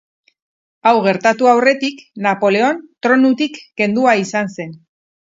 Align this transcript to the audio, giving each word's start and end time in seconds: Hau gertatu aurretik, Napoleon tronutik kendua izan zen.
Hau 0.91 0.93
gertatu 1.07 1.51
aurretik, 1.51 2.03
Napoleon 2.29 2.83
tronutik 3.07 3.63
kendua 3.83 4.21
izan 4.27 4.55
zen. 4.61 4.79